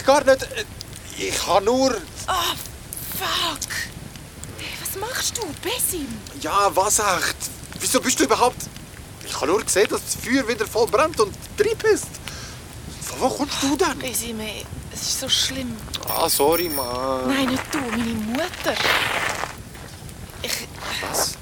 Ich 0.00 0.06
gar 0.06 0.24
nicht... 0.24 0.46
Ich 1.18 1.38
kann 1.44 1.64
nur... 1.64 1.94
Oh, 2.26 2.54
fuck. 3.18 3.70
Hey, 4.58 4.72
was 4.80 4.98
machst 4.98 5.36
du, 5.36 5.42
Bessim? 5.60 6.08
Ja, 6.40 6.74
was 6.74 6.98
echt? 7.00 7.36
Wieso 7.78 8.00
bist 8.00 8.18
du 8.18 8.24
überhaupt... 8.24 8.56
Ich 9.26 9.34
habe 9.34 9.48
nur 9.48 9.62
gesehen, 9.62 9.88
dass 9.90 10.00
das 10.02 10.14
Feuer 10.24 10.48
wieder 10.48 10.66
voll 10.66 10.86
brennt 10.86 11.20
und 11.20 11.34
trieb 11.58 11.84
ist. 11.84 12.06
Von 13.02 13.20
wo 13.20 13.28
kommst 13.28 13.62
du 13.62 13.76
denn? 13.76 13.98
Bessim, 13.98 14.40
es 14.90 15.02
ist 15.02 15.20
so 15.20 15.28
schlimm. 15.28 15.76
Ah, 16.08 16.30
sorry, 16.30 16.70
Mann. 16.70 17.28
Nein, 17.28 17.48
nicht 17.48 17.62
du, 17.70 17.78
meine 17.78 18.14
Mutter. 18.14 18.74
Ich... 20.42 20.66
Was? 21.02 21.34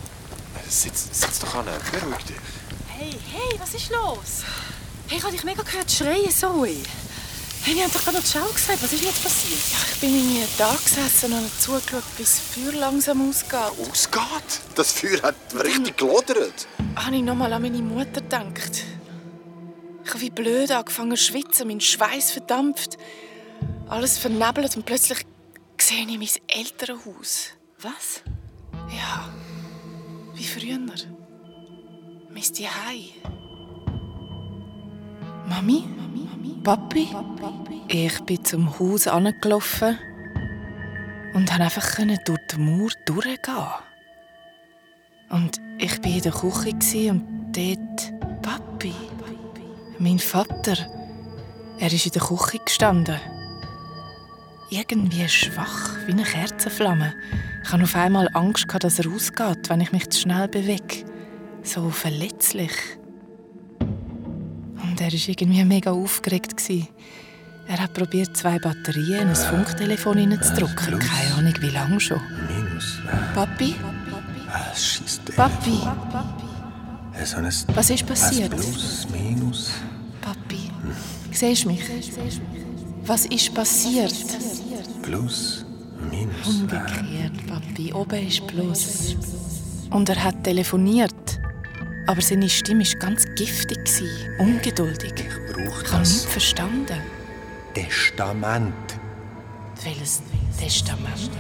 Sitz, 0.69 1.09
sitz 1.13 1.39
doch 1.39 1.55
an, 1.55 1.67
beruhig 1.93 2.25
dich. 2.25 2.37
Hey, 2.89 3.17
hey, 3.33 3.61
was 3.61 3.73
ist 3.73 3.91
los? 3.91 4.43
Hey, 5.07 5.19
ich 5.19 5.23
habe 5.23 5.33
dich 5.33 5.45
mega 5.45 5.63
gehört 5.63 5.91
schreien, 5.91 6.31
Zoe. 6.31 6.83
Hey, 7.69 7.77
wir 7.77 7.85
haben 7.85 7.93
doch 7.93 8.03
gerade 8.03 8.17
noch 8.17 8.25
die 8.25 8.31
Schau 8.31 8.51
gesagt. 8.51 8.83
Was 8.83 8.95
ist 8.95 9.05
jetzt 9.05 9.23
passiert? 9.23 9.61
Ja, 9.73 9.93
ich 9.93 10.01
bin 10.01 10.15
irgendwie 10.15 10.43
da 10.57 10.73
gesessen 10.73 11.35
und 11.35 11.61
zugeschaut, 11.61 12.03
bis 12.17 12.37
das 12.37 12.41
Feuer 12.41 12.73
langsam 12.73 13.29
ausgeht. 13.29 13.61
Ausgeht? 13.91 14.63
Das 14.75 14.93
Feuer 14.93 15.21
hat 15.21 15.35
richtig 15.53 15.99
gelodert. 15.99 16.67
habe 16.97 17.17
ich 17.17 17.23
nochmal 17.23 17.53
an 17.53 17.61
meine 17.61 17.83
Mutter 17.83 18.23
gedacht. 18.23 18.85
Ich 20.03 20.09
habe 20.09 20.21
wie 20.23 20.31
blöd 20.31 20.71
angefangen 20.71 21.11
zu 21.11 21.25
schwitzen, 21.25 21.69
mein 21.69 21.83
Schweiß 21.83 22.31
verdampft. 22.31 22.97
Alles 23.87 24.17
vernebelt 24.17 24.75
und 24.75 24.87
plötzlich 24.87 25.27
sehe 25.79 26.07
ich 26.09 26.19
mein 26.19 26.29
Elternhaus. 26.47 27.49
Was? 27.83 28.23
Ja, 28.97 29.29
wie 30.33 30.47
früher. 30.47 30.79
Mein 32.31 32.43
Zuhause. 32.43 33.13
Mami? 35.51 35.85
Papi? 36.63 37.09
Ich 37.89 38.21
bin 38.21 38.45
zum 38.45 38.79
Haus 38.79 39.07
angelaufen 39.07 39.99
und 41.35 41.49
konnte 41.49 41.63
einfach 41.63 41.97
durch 42.25 42.41
die 42.53 42.59
Mauer 42.59 42.91
durchgehen. 43.07 43.67
Und 45.31 45.61
ich 45.79 45.99
war 46.03 46.11
in 46.11 46.23
der 46.23 46.33
Küche 46.33 47.11
und 47.11 47.53
dort 47.53 48.43
Papi. 48.43 48.95
Mein 49.99 50.19
Vater. 50.19 50.77
Er 51.79 51.93
ist 51.93 52.07
in 52.07 52.13
der 52.13 52.23
Küche 52.23 52.59
gestanden. 52.65 53.21
Irgendwie 54.71 55.29
schwach, 55.29 55.97
wie 56.07 56.13
eine 56.13 56.25
Kerzenflamme. 56.25 57.15
Ich 57.63 57.73
hatte 57.73 57.85
auf 57.85 57.95
einmal 57.95 58.29
Angst, 58.35 58.67
dass 58.81 58.99
er 58.99 59.11
ausgeht, 59.11 59.69
wenn 59.69 59.81
ich 59.81 59.93
mich 59.93 60.11
zu 60.11 60.21
schnell 60.21 60.49
bewege. 60.49 61.05
So 61.63 61.91
verletzlich. 61.91 62.73
Und 64.99 65.05
er 65.05 65.13
war 65.13 65.29
irgendwie 65.29 65.65
mega 65.65 65.93
aufgeregt. 65.93 66.57
Er 67.69 67.79
hat 67.79 67.95
probiert, 67.95 68.37
zwei 68.37 68.59
Batterien 68.59 69.21
in 69.23 69.29
ein 69.29 69.37
Funktelefon 69.37 70.19
reinzudrücken. 70.19 70.99
Keine 70.99 71.35
Ahnung, 71.35 71.55
wie 71.61 71.71
lange 71.71 72.01
schon. 72.01 72.21
Minus. 72.49 72.99
Papi? 73.33 73.77
Ah. 74.51 74.73
Papi? 75.37 75.79
So 77.25 77.37
ein, 77.37 77.53
Was 77.75 77.91
ist 77.91 78.07
passiert? 78.07 78.51
Plus, 78.51 79.07
Minus. 79.13 79.71
Papi, 80.21 80.69
siehst 81.31 81.63
du 81.65 81.69
mich? 81.69 81.83
Was 83.05 83.27
ist 83.27 83.55
passiert? 83.55 84.15
Plus, 85.03 85.65
Minus. 86.11 86.47
Umgekehrt, 86.49 87.47
Papi. 87.47 87.93
Oben 87.93 88.27
ist 88.27 88.45
Plus. 88.49 89.15
Und 89.91 90.09
er 90.09 90.25
hat 90.25 90.43
telefoniert. 90.43 91.15
Aber 92.09 92.23
seine 92.23 92.49
Stimme 92.49 92.85
war 92.85 92.99
ganz 93.01 93.27
giftig, 93.35 93.87
ungeduldig. 94.39 95.13
Ich 95.19 95.53
brauche 95.53 95.83
Ich 95.83 95.93
habe 95.93 95.99
das 96.01 96.09
nichts 96.09 96.25
verstanden. 96.25 97.03
Testament. 97.75 98.73
Welches 99.85 100.23
Testament? 100.59 101.31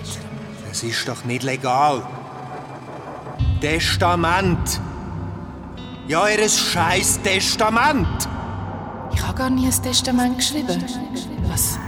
Es 0.70 0.82
ist 0.82 1.08
doch 1.08 1.24
nicht 1.24 1.42
legal. 1.42 2.06
Testament. 3.62 4.78
Ja, 6.06 6.28
ihr 6.28 6.46
scheiß 6.46 7.20
Testament. 7.22 8.28
Ich 9.14 9.22
habe 9.22 9.38
gar 9.38 9.48
nie 9.48 9.68
ein 9.68 9.82
Testament 9.82 10.36
geschrieben. 10.36 10.84
Was? 11.46 11.78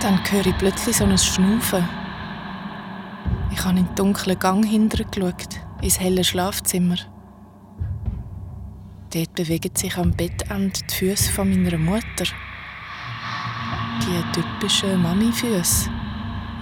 Dann 0.00 0.18
höre 0.30 0.46
ich 0.46 0.56
plötzlich 0.56 0.96
so 0.96 1.04
ein 1.04 1.18
Schnaufen. 1.18 1.86
Ich 3.52 3.62
habe 3.62 3.78
in 3.78 3.86
den 3.86 3.94
dunklen 3.94 4.38
Gang 4.38 4.64
hinterher 4.64 5.06
geschaut, 5.06 5.60
ins 5.82 6.00
helle 6.00 6.24
Schlafzimmer. 6.24 6.96
Dort 9.12 9.34
bewegen 9.34 9.74
sich 9.74 9.98
am 9.98 10.12
Bettende 10.12 10.80
die 10.88 10.94
Füße 10.94 11.30
von 11.32 11.50
meiner 11.50 11.76
Mutter. 11.76 12.24
Die 14.02 14.32
typischen 14.32 15.02
Mami-Füße. 15.02 15.90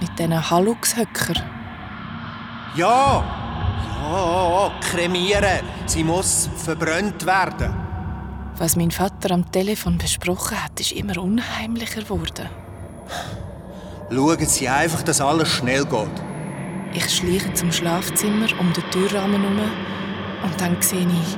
Mit 0.01 0.19
diesen 0.19 0.49
Halluxhöcker. 0.49 1.41
Ja. 2.75 3.23
Ja, 4.01 4.71
kremieren. 4.81 5.65
Sie 5.85 6.03
muss 6.03 6.49
verbrannt 6.57 7.25
werden. 7.25 7.73
Was 8.57 8.75
mein 8.75 8.91
Vater 8.91 9.31
am 9.31 9.49
Telefon 9.49 9.97
besprochen 9.97 10.61
hat, 10.61 10.79
ist 10.79 10.91
immer 10.91 11.17
unheimlicher 11.17 12.01
geworden. 12.01 12.49
Schauen 14.11 14.45
Sie 14.45 14.67
einfach, 14.67 15.03
dass 15.03 15.21
alles 15.21 15.49
schnell 15.49 15.85
geht. 15.85 16.23
Ich 16.93 17.15
schleiche 17.15 17.53
zum 17.53 17.71
Schlafzimmer 17.71 18.47
um 18.59 18.73
den 18.73 18.83
Türrahmen 18.89 19.41
herum 19.41 19.71
und 20.43 20.59
dann 20.59 20.81
sehe 20.81 21.05
ich 21.05 21.37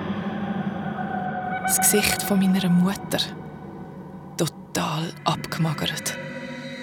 das 1.63 1.79
Gesicht 1.79 2.23
von 2.23 2.39
meiner 2.39 2.69
Mutter. 2.69 3.19
Total 4.37 5.11
abgemagert. 5.25 6.17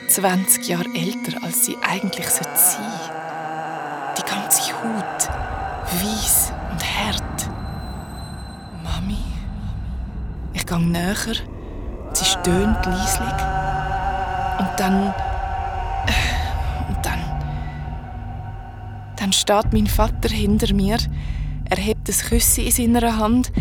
20 0.09 0.69
Jahre 0.69 0.85
älter, 0.95 1.43
als 1.43 1.65
sie 1.65 1.77
eigentlich 1.81 2.29
sein 2.29 2.49
sollte. 2.55 3.13
Die 4.19 4.31
ganze 4.31 4.73
Haut, 4.73 5.29
weiß 6.03 6.53
und 6.71 6.85
hart. 6.85 7.51
Mami? 8.85 9.19
Ich 10.53 10.67
gehe 10.67 10.81
näher. 10.81 11.15
Sie 12.13 12.25
stöhnt 12.25 12.85
leislich. 12.85 13.43
Und 14.59 14.71
dann. 14.77 15.15
Dann 19.29 19.35
steht 19.35 19.75
mein 19.75 19.87
Vater 19.87 20.31
hinter 20.31 20.73
mir. 20.73 20.97
Er 21.69 21.77
hebt 21.77 22.09
das 22.09 22.23
Küssi 22.25 22.63
in 22.63 22.73
seiner 22.95 23.19
Hand. 23.19 23.53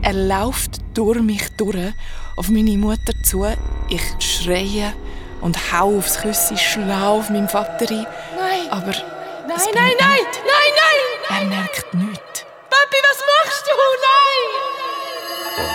Er 0.00 0.14
läuft 0.14 0.80
durch 0.94 1.20
mich 1.20 1.54
durch, 1.58 1.92
auf 2.38 2.48
meine 2.48 2.78
Mutter 2.78 3.12
zu. 3.22 3.44
Ich 3.90 4.00
schreie 4.20 4.94
und 5.42 5.70
hau 5.70 5.98
aufs 5.98 6.18
Küssi, 6.18 6.56
schlau 6.56 7.18
auf 7.18 7.28
meinen 7.28 7.46
Vater 7.46 7.90
ein. 7.90 8.06
Nein! 8.38 8.70
Aber 8.70 8.86
Nein, 8.86 9.54
es 9.54 9.66
nein, 9.66 9.92
nein! 10.00 10.08
nichts. 10.16 10.38
Nein, 10.46 10.72
nein! 10.80 11.40
Er 11.42 11.44
merkt 11.58 11.92
nichts. 11.92 12.46
Papi, 12.70 12.96
was 13.02 13.22
machst 13.44 13.66
du? 13.66 13.74
Nein! 14.08 15.66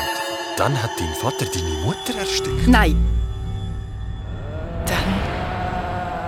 Und 0.49 0.59
dann 0.59 0.81
hat 0.81 0.89
dein 0.97 1.13
Vater 1.13 1.45
deine 1.45 1.85
Mutter 1.85 2.17
erstickt. 2.17 2.67
Nein. 2.67 3.05
Dann, 4.87 5.13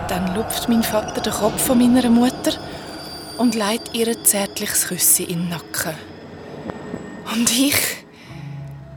dann 0.09 0.35
lupft 0.35 0.69
mein 0.69 0.83
Vater 0.83 1.21
den 1.21 1.33
Kopf 1.33 1.59
von 1.65 1.79
meiner 1.79 2.07
Mutter 2.11 2.51
und 3.39 3.55
legt 3.55 3.96
ihr 3.96 4.22
zärtliches 4.24 4.88
Küssi 4.88 5.24
in 5.24 5.39
den 5.39 5.50
Nacken. 5.50 5.96
Und 7.31 7.50
ich, 7.50 8.05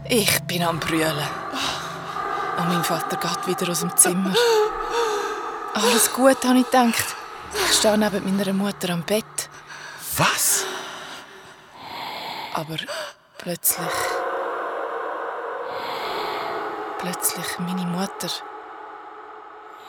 ich 0.08 0.42
bin 0.42 0.64
am 0.64 0.80
Brüllen. 0.80 1.28
Und 2.58 2.68
mein 2.68 2.82
Vater 2.82 3.16
geht 3.16 3.46
wieder 3.46 3.70
aus 3.70 3.80
dem 3.80 3.96
Zimmer. 3.96 4.34
Alles 5.74 6.12
gut, 6.12 6.44
habe 6.44 6.58
ich 6.58 6.64
gedacht. 6.64 7.14
Ich 7.70 7.76
stehe 7.78 7.96
neben 7.96 8.36
meiner 8.36 8.52
Mutter 8.52 8.90
am 8.90 9.02
Bett. 9.02 9.48
Was? 10.16 10.64
Aber 12.54 12.76
plötzlich. 13.38 13.86
Plötzlich 16.98 17.58
meine 17.60 17.86
Mutter. 17.86 18.28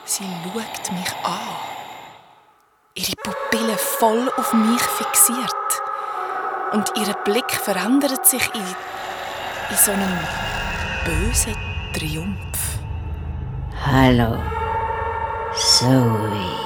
Sie 0.04 0.24
schaut 0.24 0.92
mich 0.92 1.12
an. 1.24 1.73
Ihre 2.96 3.16
Pupillen 3.16 3.76
voll 3.76 4.30
auf 4.36 4.52
mich 4.52 4.80
fixiert. 4.80 5.50
Und 6.72 6.92
ihr 6.96 7.12
Blick 7.24 7.50
verändert 7.50 8.24
sich 8.24 8.48
in, 8.54 8.60
in 8.60 9.76
so 9.76 9.90
einem 9.90 10.16
bösen 11.04 11.56
Triumph. 11.92 12.78
Hallo, 13.84 14.40
Zoe. 15.56 16.63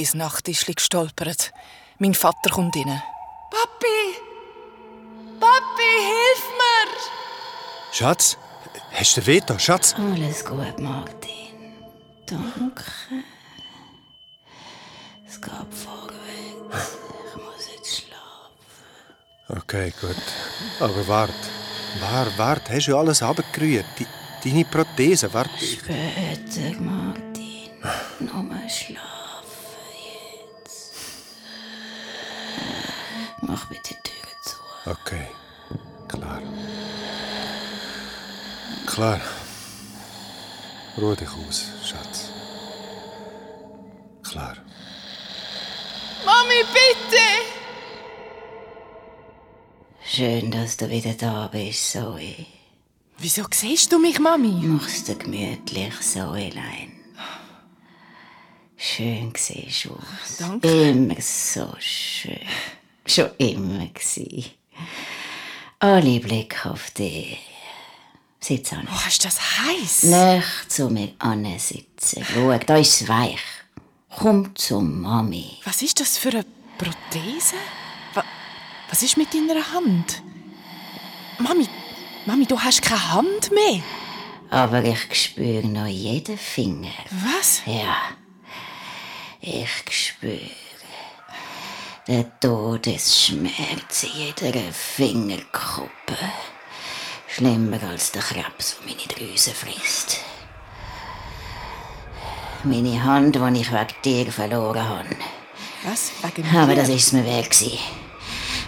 Ich 0.00 0.12
bin 0.12 0.20
ins 0.20 0.24
Nachttischli 0.24 0.72
gestolpert. 0.72 1.52
Mein 1.98 2.14
Vater 2.14 2.48
kommt 2.50 2.74
rein. 2.74 3.02
Papi! 3.50 3.98
Papi, 5.38 5.92
hilf 6.08 6.44
mir! 6.56 6.90
Schatz, 7.92 8.38
hast 8.92 9.16
du 9.18 9.26
Veto, 9.26 9.58
Schatz? 9.58 9.94
Alles 9.98 10.42
gut, 10.42 10.78
Martin. 10.78 11.52
Danke. 12.24 12.84
Es 15.28 15.38
geht 15.38 15.74
vorwärts. 15.84 16.96
Ich 17.26 17.36
muss 17.36 17.68
jetzt 17.76 18.02
schlafen. 18.02 19.62
Okay, 19.62 19.92
gut. 20.00 20.16
Aber 20.80 21.08
wart. 21.08 21.42
Wart, 22.00 22.38
wart. 22.38 22.70
Hast 22.70 22.88
du 22.88 22.96
alles 22.96 23.22
abgerührt? 23.22 23.84
Deine 24.42 24.64
Prothese, 24.64 25.30
wart. 25.34 25.50
Später, 25.60 26.80
Martin. 26.80 27.70
Nur 28.20 28.68
schlafen 28.70 29.19
Mach 33.50 33.66
bitte 33.66 33.94
die 33.94 34.10
Tür 34.10 34.30
zu. 34.42 34.56
Okay. 34.86 35.26
Klar. 36.06 36.40
Klar. 38.86 39.20
Ruhe 40.96 41.16
dich 41.16 41.28
aus, 41.28 41.64
Schatz. 41.84 42.28
Klar. 44.22 44.56
Mami, 46.24 46.62
bitte! 46.72 47.26
Schön, 50.04 50.52
dass 50.52 50.76
du 50.76 50.88
wieder 50.88 51.14
da 51.14 51.48
bist, 51.48 51.90
Zoe. 51.90 52.46
Wieso 53.18 53.44
siehst 53.50 53.90
du 53.90 53.98
mich, 53.98 54.20
Mami? 54.20 54.60
Mach's 54.62 55.02
dir 55.04 55.16
gemütlich, 55.16 56.00
Zoelein. 56.00 56.92
Schön 58.76 59.32
siehst 59.36 59.86
du 59.86 59.94
aus. 59.94 60.36
Danke. 60.38 60.90
Immer 60.90 61.20
so 61.20 61.74
schön. 61.80 62.46
Schon 63.10 63.30
immer. 63.38 63.88
Alle 65.80 66.20
Blick 66.20 66.64
auf 66.66 66.90
dich. 66.92 67.38
Sitz 68.38 68.72
an. 68.72 68.86
Oh, 68.90 69.08
ist 69.08 69.24
das 69.24 69.38
heiß? 69.58 70.02
Nicht 70.04 70.70
zu 70.72 70.88
mir 70.88 71.12
sitzen. 71.58 72.24
Schau, 72.24 72.56
da 72.58 72.76
ist's 72.76 73.08
weich. 73.08 73.40
Komm 74.16 74.54
zu 74.54 74.80
Mami. 74.80 75.58
Was 75.64 75.82
ist 75.82 75.98
das 76.00 76.18
für 76.18 76.30
eine 76.30 76.44
Prothese? 76.78 77.56
Wa- 78.14 78.24
Was 78.88 79.02
ist 79.02 79.16
mit 79.16 79.32
deiner 79.34 79.72
Hand? 79.72 80.22
Mami, 81.38 81.66
Mami, 82.26 82.46
du 82.46 82.58
hast 82.60 82.82
keine 82.82 83.12
Hand 83.12 83.50
mehr. 83.52 83.82
Aber 84.50 84.84
ich 84.84 85.14
spüre 85.14 85.66
noch 85.66 85.86
jeden 85.86 86.38
Finger. 86.38 86.90
Was? 87.10 87.62
Ja. 87.66 87.96
Ich 89.40 89.68
spüre 89.90 90.50
den 92.10 92.26
Todesschmerz 92.40 94.02
in 94.02 94.10
jeder 94.42 94.58
Fingerkuppe. 94.72 96.16
Schlimmer 97.28 97.80
als 97.88 98.10
der 98.10 98.22
Krebs, 98.22 98.76
der 98.80 98.88
meine 98.96 99.06
Drüsen 99.06 99.54
frisst. 99.54 100.18
Meine 102.64 103.02
Hand, 103.04 103.36
die 103.36 103.60
ich 103.60 103.70
wegen 103.70 103.94
dir 104.04 104.32
verloren 104.32 104.88
habe. 104.88 105.16
Was? 105.84 106.10
Wegen 106.22 106.48
Aber 106.56 106.66
mir? 106.66 106.74
das 106.74 106.88
ist 106.88 107.12
mir 107.12 107.24
wert. 107.24 107.50
gewesen. 107.50 107.78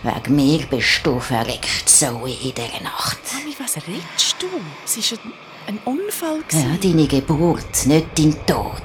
Wegen 0.04 0.36
mir 0.36 0.66
bist 0.66 1.00
du 1.04 1.18
verreckt, 1.18 1.88
Zoe, 1.88 2.30
in 2.32 2.54
dieser 2.54 2.80
Nacht. 2.82 3.18
Mami, 3.34 3.56
was 3.58 3.76
redest 3.76 4.36
du? 4.38 4.46
Es 4.84 5.10
war 5.12 5.18
ein, 5.18 5.32
ein 5.66 5.78
Unfall. 5.84 6.42
Ja, 6.52 6.60
gewesen. 6.76 6.80
deine 6.80 7.08
Geburt, 7.08 7.86
nicht 7.86 8.06
dein 8.16 8.46
Tod. 8.46 8.82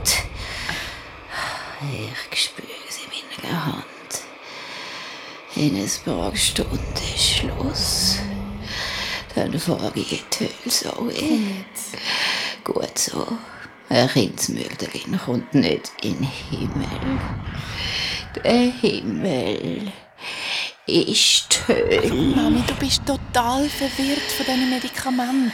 Ich 2.32 2.44
spüre 2.44 2.68
sie 2.90 3.02
in 3.04 3.44
meiner 3.50 3.66
Hand. 3.68 3.84
In 5.58 5.76
ein 5.76 5.90
paar 6.06 6.36
Stunden 6.36 6.78
ist 7.16 7.38
Schluss. 7.38 8.20
Dann 9.34 9.58
fahre 9.60 9.92
ich 9.96 10.24
die 10.40 10.46
Höhle, 10.46 10.52
Zoe. 10.68 11.14
Gut 12.64 12.96
so. 13.00 13.26
Eine 13.90 14.08
Kindsmörderin 14.08 15.20
kommt 15.26 15.52
nicht 15.56 15.92
in 16.04 16.20
den 16.20 16.30
Himmel. 16.52 17.20
Der 18.36 18.72
Himmel 18.72 19.92
ist 20.86 21.48
die 21.50 21.74
Hölle. 21.74 22.36
Mami, 22.36 22.64
du 22.68 22.76
bist 22.76 23.02
total 23.08 23.68
verwirrt 23.68 24.32
von 24.38 24.46
diesen 24.46 24.70
Medikamenten. 24.70 25.52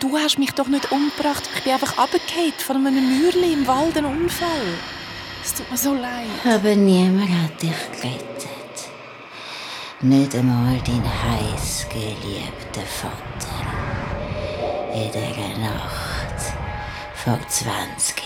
Du 0.00 0.18
hast 0.18 0.40
mich 0.40 0.50
doch 0.50 0.66
nicht 0.66 0.90
umgebracht. 0.90 1.48
Ich 1.54 1.62
bin 1.62 1.74
einfach 1.74 1.96
runtergefallen 1.96 2.54
von 2.58 2.86
einem 2.88 3.20
Mürli 3.20 3.52
im 3.52 3.68
Wald, 3.68 3.96
ein 3.96 4.04
Unfall. 4.04 4.74
Es 5.44 5.54
tut 5.54 5.70
mir 5.70 5.76
so 5.76 5.94
leid. 5.94 6.26
Aber 6.44 6.74
niemand 6.74 7.30
hat 7.30 7.62
dich 7.62 7.70
gerettet. 7.92 8.61
Nicht 10.04 10.34
einmal 10.34 10.80
dein 10.84 11.04
heiß 11.04 11.86
geliebter 11.88 12.80
Vater. 12.80 13.62
In 14.92 15.12
dieser 15.12 15.58
Nacht 15.60 16.56
vor 17.14 17.38
20 17.48 18.21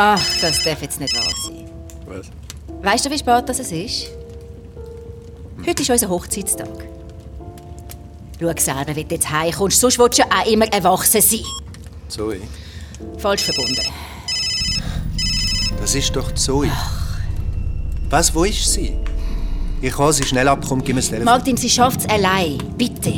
Ach, 0.00 0.24
das 0.40 0.62
darf 0.62 0.80
jetzt 0.80 1.00
nicht 1.00 1.12
wahr 1.16 1.24
sein. 1.44 1.68
Was? 2.06 2.26
Weißt 2.82 3.04
du, 3.04 3.10
wie 3.10 3.18
spät 3.18 3.48
das 3.48 3.58
es 3.58 3.72
ist? 3.72 4.06
Heute 5.66 5.82
ist 5.82 5.90
unser 5.90 6.08
Hochzeitstag. 6.08 6.68
Schau 8.40 8.52
selber, 8.56 8.94
wie 8.94 9.02
du 9.02 9.16
jetzt 9.16 9.28
heimkommst, 9.28 9.80
sonst 9.80 9.98
willst 9.98 10.20
du 10.20 10.22
ja 10.22 10.28
auch 10.30 10.46
immer 10.46 10.72
erwachsen 10.72 11.20
sein. 11.20 11.40
Zoe, 12.06 12.40
Falsch 13.18 13.42
verbunden. 13.42 13.82
das 15.80 15.96
ist 15.96 16.14
doch 16.14 16.32
Zoe. 16.32 16.70
Was, 18.08 18.32
wo 18.32 18.44
ist 18.44 18.72
sie? 18.72 18.96
Ich 19.82 19.92
kann 19.92 20.12
sie 20.12 20.22
schnell 20.22 20.46
abkommen, 20.46 20.84
gib 20.84 20.94
mir 20.94 21.00
das 21.00 21.10
Telefon. 21.10 21.24
Martin, 21.24 21.56
sie 21.56 21.70
schafft 21.70 22.02
es 22.02 22.08
allein. 22.08 22.58
Bitte. 22.76 23.14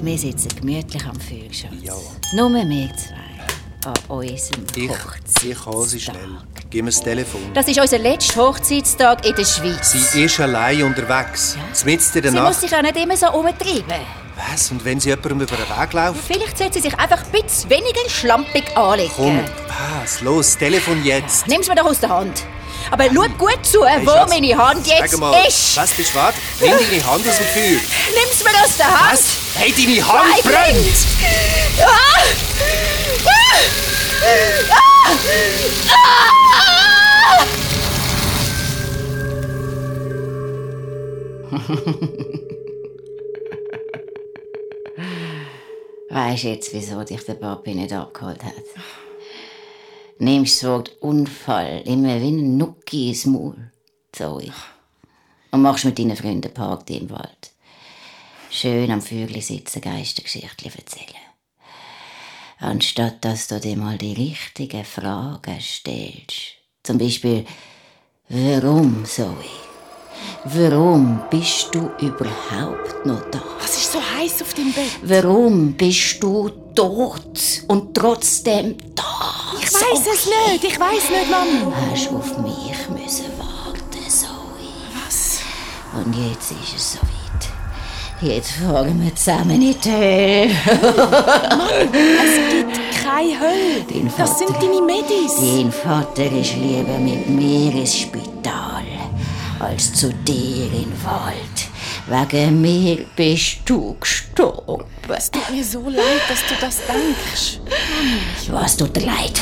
Wir 0.00 0.16
sitzen 0.16 0.48
gemütlich 0.60 1.04
am 1.04 1.18
Feuer, 1.18 1.52
Schatz. 1.52 1.72
Ja. 1.82 1.94
Nur 2.34 2.52
wir 2.52 2.88
zwei. 2.96 3.21
An 3.84 3.94
unserem 4.08 4.64
Ich, 4.76 4.88
Hochzeitstag. 4.88 5.44
ich 5.44 5.64
kann 5.64 5.82
sie 5.82 6.00
schnell. 6.00 6.28
Gib 6.70 6.84
mir 6.84 6.90
das 6.90 7.02
Telefon. 7.02 7.40
Das 7.52 7.66
ist 7.66 7.80
unser 7.80 7.98
letzter 7.98 8.36
Hochzeitstag 8.40 9.26
in 9.26 9.34
der 9.34 9.44
Schweiz. 9.44 9.92
Sie 10.12 10.24
ist 10.24 10.38
allein 10.40 10.82
unterwegs. 10.84 11.56
Mitten 11.84 12.16
in 12.18 12.22
der 12.22 12.30
Sie 12.32 12.38
muss 12.38 12.50
Nacht. 12.50 12.60
sich 12.60 12.74
auch 12.76 12.82
nicht 12.82 12.96
immer 12.96 13.16
so 13.16 13.26
umtreiben. 13.32 13.84
Was? 14.50 14.70
Und 14.70 14.84
wenn 14.84 15.00
sie 15.00 15.08
jemandem 15.10 15.40
über 15.42 15.56
den 15.56 15.68
Weg 15.68 15.92
läuft? 15.92 16.20
Vielleicht 16.26 16.58
sollte 16.58 16.74
sie 16.74 16.88
sich 16.88 16.98
einfach 16.98 17.18
ein 17.24 17.42
bisschen 17.42 17.70
weniger 17.70 18.08
schlampig 18.08 18.64
anlegen. 18.76 19.12
Komm, 19.16 19.40
was? 20.00 20.20
Los, 20.20 20.46
das 20.50 20.58
Telefon 20.58 21.04
jetzt. 21.04 21.46
Nimm's 21.48 21.68
mir 21.68 21.74
doch 21.74 21.86
aus 21.86 21.98
der 22.00 22.08
Hand. 22.10 22.42
Aber 22.90 23.04
schau 23.06 23.28
gut 23.38 23.58
zu, 23.64 23.84
Hey, 23.84 24.04
wo 24.06 24.10
Schatz, 24.10 24.30
meine 24.30 24.56
Hand 24.56 24.86
jetzt 24.86 25.18
mal, 25.18 25.34
ist. 25.46 25.76
was 25.76 25.90
bist 25.92 26.12
du? 26.14 26.18
Warte, 26.18 26.36
nimm 26.60 26.70
deine 26.70 27.06
Hand 27.06 27.28
aus 27.28 27.36
dem 27.36 27.46
Feuer. 27.46 27.80
Nimm's 28.14 28.42
mir 28.44 28.64
aus 28.64 28.76
der 28.76 28.86
Hand. 28.86 29.12
Was? 29.12 29.24
Hey, 29.56 29.72
deine 29.76 30.08
Hand 30.08 30.44
Nein, 30.44 30.52
brennt! 30.52 30.96
Ah! 31.80 32.22
Weißt 46.10 46.44
jetzt, 46.44 46.72
wieso 46.72 47.02
dich 47.04 47.22
der 47.24 47.34
Papi 47.34 47.74
nicht 47.74 47.92
abgeholt 47.92 48.42
hat? 48.42 48.54
Nimmst 50.18 50.62
das 50.62 50.70
Wort 50.70 50.96
Unfall 51.00 51.82
immer 51.84 52.18
wie 52.20 52.32
ein 52.32 52.56
Nucki 52.56 53.08
ins 53.08 53.26
Maul, 53.26 53.70
Zoe. 54.12 54.52
Und 55.50 55.62
machst 55.62 55.84
mit 55.84 55.98
deinen 55.98 56.16
Freunden 56.16 56.54
Party 56.54 56.98
im 56.98 57.10
Wald. 57.10 57.50
Schön 58.50 58.90
am 58.90 59.02
Vögel 59.02 59.42
sitzen, 59.42 59.80
Geistergeschichten 59.80 60.70
erzählen. 60.70 61.31
Anstatt 62.62 63.24
dass 63.24 63.48
du 63.48 63.58
dir 63.58 63.76
mal 63.76 63.98
die 63.98 64.12
richtigen 64.12 64.84
Fragen 64.84 65.60
stellst. 65.60 66.54
Zum 66.84 66.96
Beispiel, 66.96 67.44
warum, 68.28 69.04
Zoe? 69.04 69.34
Warum 70.44 71.22
bist 71.28 71.70
du 71.72 71.90
überhaupt 72.00 73.04
noch 73.04 73.28
da? 73.32 73.42
Was 73.60 73.76
ist 73.76 73.90
so 73.90 73.98
heiß 74.00 74.42
auf 74.42 74.54
dem 74.54 74.72
Bett? 74.72 74.92
Warum 75.02 75.72
bist 75.72 76.22
du 76.22 76.50
tot 76.72 77.64
und 77.66 77.94
trotzdem 77.96 78.76
da? 78.94 79.32
Ich 79.60 79.74
weiß 79.74 80.06
es 80.14 80.26
nicht, 80.26 80.62
ich 80.62 80.78
weiß 80.78 81.10
nicht, 81.10 81.30
Mami. 81.30 81.74
Hast 81.90 82.12
auf 82.12 82.38
mich 82.38 82.88
müssen 82.90 83.26
warten, 83.38 84.08
Zoe. 84.08 84.70
Was? 85.04 85.40
Und 85.96 86.14
jetzt 86.14 86.52
ist 86.52 86.76
es 86.76 86.92
soweit. 86.92 87.11
Jetzt 88.22 88.52
fahren 88.52 89.02
wir 89.02 89.12
zusammen 89.16 89.60
in 89.60 89.74
die 89.80 89.90
Hölle. 89.90 90.54
Mann, 91.56 91.88
es 91.92 92.52
gibt 92.52 93.02
keine 93.02 93.40
Hölle. 93.40 94.10
Das 94.16 94.38
sind 94.38 94.50
deine 94.60 94.80
Medis. 94.80 95.34
Dein 95.40 95.72
Vater 95.72 96.30
ist 96.30 96.54
lieber 96.54 96.98
mit 96.98 97.28
mir 97.28 97.74
ins 97.74 97.96
Spital 97.96 98.84
als 99.58 99.92
zu 99.94 100.14
dir 100.14 100.66
in 100.66 100.84
den 100.84 101.04
Wald. 101.04 101.66
Wegen 102.06 102.60
mir 102.60 103.04
bist 103.16 103.58
du 103.64 103.96
gestorben. 103.98 104.84
Es 105.08 105.28
tut 105.28 105.50
mir 105.50 105.64
so 105.64 105.80
leid, 105.88 106.22
dass 106.28 106.46
du 106.46 106.54
das 106.60 106.78
denkst. 106.86 107.58
Was 108.52 108.76
tut 108.76 108.94
dir 108.96 109.06
leid, 109.06 109.40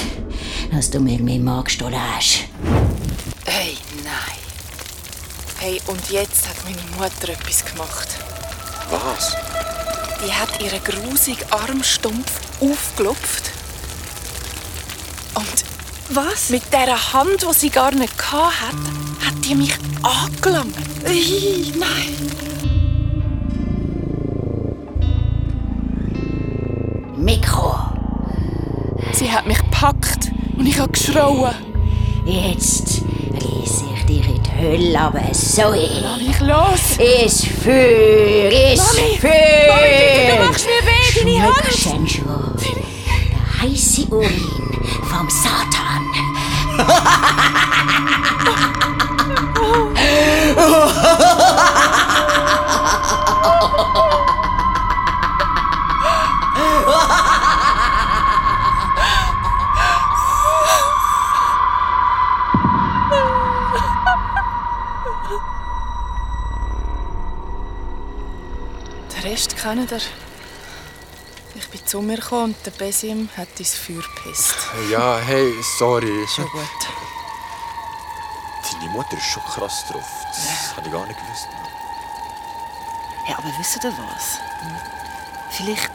dass 0.72 0.90
du 0.90 1.00
mir 1.00 1.18
meinen 1.20 1.44
Mann 1.44 1.64
gestohlen 1.64 2.00
hast? 2.16 2.44
Hey, 3.44 3.76
nein. 4.04 4.38
Hey, 5.58 5.82
und 5.86 6.10
jetzt 6.10 6.48
hat 6.48 6.56
meine 6.64 6.80
Mutter 6.98 7.32
etwas 7.32 7.62
gemacht. 7.62 8.08
Was? 8.90 9.36
Die 10.24 10.32
hat 10.32 10.60
ihren 10.60 10.82
grusigen 10.82 11.50
Armstumpf 11.52 12.40
aufgelupft. 12.60 13.52
Und 15.34 15.64
was? 16.10 16.50
Mit 16.50 16.72
der 16.72 17.12
Hand, 17.12 17.42
die 17.42 17.54
sie 17.54 17.70
gar 17.70 17.92
nicht 17.92 18.32
hatte, 18.32 18.76
hat 19.24 19.44
die 19.44 19.54
mich 19.54 19.74
angelangt. 20.02 20.74
Nein. 21.04 22.30
Mikro. 27.16 27.76
Sie 29.12 29.30
hat 29.30 29.46
mich 29.46 29.58
gepackt 29.58 30.32
und 30.56 30.66
ich 30.66 30.78
habe 30.80 30.90
geschrauen. 30.90 31.54
Jetzt 32.24 33.02
Hölle, 34.60 35.00
aber 35.00 35.22
so 35.32 35.72
Lass 35.72 36.18
mich 36.18 36.38
los! 36.40 36.98
Ist 37.24 37.46
für, 37.46 37.70
ist 37.70 38.94
Mami! 38.94 39.16
für. 39.18 39.28
Mami, 39.28 40.28
du 40.28 40.36
machst 40.44 40.66
mir 40.66 40.82
weh, 40.86 41.08
deine 41.18 41.42
Hand! 41.42 41.64
Schmeckst 41.72 42.16
schon? 42.16 42.56
Der 42.58 43.62
heisse 43.62 44.02
Urin 44.10 44.44
vom 45.08 45.28
Satan. 45.30 46.02
Den 46.76 46.86
kennt 69.74 69.92
ihr. 69.92 70.00
Ich 71.54 71.68
bin 71.68 71.86
zu 71.86 72.00
mir 72.00 72.16
gekommen 72.16 72.54
und 72.54 72.66
der 72.66 72.70
Besim 72.72 73.28
hat 73.36 73.48
ins 73.58 73.74
Feuer 73.74 74.02
gepisst. 74.02 74.56
Ja, 74.90 75.18
hey, 75.18 75.52
sorry. 75.78 76.26
Schon 76.34 76.46
gut. 76.46 76.62
Deine 78.72 78.90
Mutter 78.92 79.16
ist 79.16 79.26
schon 79.26 79.42
krass 79.44 79.84
drauf. 79.90 80.08
Das 80.28 80.76
habe 80.76 80.86
ich 80.86 80.92
gar 80.92 81.06
nicht 81.06 81.18
gewusst. 81.18 81.48
Ja, 83.28 83.38
aber 83.38 83.48
wisst 83.58 83.84
ihr 83.84 83.92
was? 83.92 84.38
Vielleicht 85.50 85.90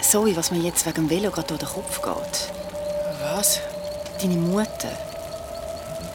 Zoe, 0.00 0.36
was 0.36 0.50
mir 0.50 0.60
jetzt 0.60 0.86
wegen 0.86 1.08
dem 1.08 1.10
Velo 1.10 1.30
gerade 1.30 1.48
durch 1.48 1.60
den 1.60 1.68
Kopf 1.68 2.00
geht. 2.00 2.52
Was? 3.20 3.60
Deine 4.20 4.36
Mutter. 4.36 5.07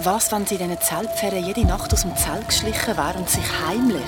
Was, 0.03 0.33
wenn 0.33 0.45
sie 0.45 0.55
in 0.55 0.67
diesen 0.67 0.81
Zeltferien 0.81 1.45
jede 1.45 1.65
Nacht 1.65 1.93
aus 1.93 2.01
dem 2.01 2.13
Zelt 2.17 2.49
geschlichen 2.49 2.97
wäre 2.97 3.13
und 3.17 3.29
sich 3.29 3.45
heimlich, 3.65 4.01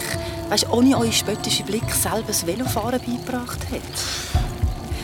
weißt, 0.50 0.70
ohne 0.70 0.98
euren 0.98 1.14
spöttischen 1.14 1.66
Blick, 1.66 1.90
selber 1.90 2.28
das 2.28 2.46
Velofahren 2.46 3.00
beigebracht 3.00 3.60
hat? 3.72 4.44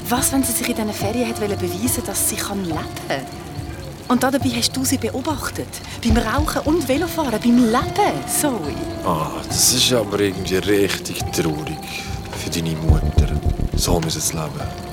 Was, 0.10 0.34
wenn 0.34 0.44
sie 0.44 0.52
sich 0.52 0.68
in 0.68 0.76
diesen 0.76 0.92
Ferien 0.92 1.30
hat 1.30 1.40
beweisen 1.40 2.04
dass 2.06 2.28
sie 2.28 2.36
leben 2.36 2.76
kann? 3.08 3.26
Und 4.10 4.22
dabei 4.22 4.50
hast 4.50 4.76
du 4.76 4.84
sie 4.84 4.98
beobachtet. 4.98 5.70
Beim 6.04 6.18
Rauchen 6.18 6.62
und 6.64 6.86
Velofahren, 6.86 7.40
beim 7.40 7.64
Leben, 7.64 8.26
Zoe. 8.42 8.76
Ah, 9.06 9.32
das 9.48 9.74
ist 9.74 9.94
aber 9.94 10.20
irgendwie 10.20 10.58
richtig 10.58 11.20
traurig 11.32 11.80
für 12.38 12.50
deine 12.50 12.76
Mutter. 12.76 13.30
So 13.78 14.02
muss 14.02 14.18
es 14.18 14.34
leben. 14.34 14.91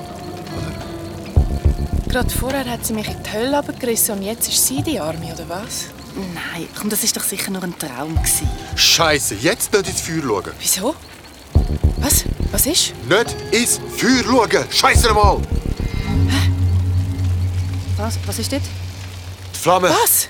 Gerade 2.09 2.29
vorher 2.31 2.65
hat 2.65 2.83
sie 2.83 2.93
mich 2.93 3.07
in 3.07 3.21
die 3.21 3.31
Hölle 3.31 3.59
abgerissen 3.59 4.15
und 4.17 4.23
jetzt 4.23 4.47
ist 4.47 4.65
sie 4.65 4.81
die 4.81 4.99
Arme, 4.99 5.31
oder 5.31 5.47
was? 5.47 5.85
Nein, 6.15 6.67
komm, 6.75 6.89
das 6.89 7.03
ist 7.03 7.15
doch 7.15 7.23
sicher 7.23 7.51
nur 7.51 7.63
ein 7.63 7.77
Traum. 7.77 8.15
Gewesen. 8.15 8.49
Scheiße, 8.75 9.35
jetzt 9.35 9.71
nicht 9.71 9.87
ins 9.87 10.01
Feuer 10.01 10.23
schauen. 10.23 10.51
Wieso? 10.59 10.95
Was? 11.97 12.25
Was 12.51 12.65
ist? 12.65 12.93
Nicht 13.07 13.35
ins 13.51 13.79
Feuer 13.95 14.23
schauen! 14.23 14.65
Scheiße 14.71 15.13
mal! 15.13 15.39
Was, 17.97 18.17
was 18.25 18.39
ist 18.39 18.51
das? 18.53 18.61
Die 19.53 19.59
Flamme! 19.59 19.89
Was? 19.89 20.29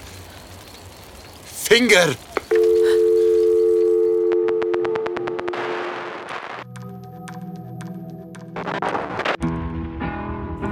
Finger! 1.64 2.14